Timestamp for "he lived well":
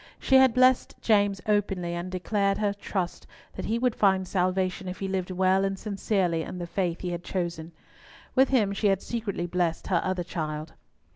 4.97-5.63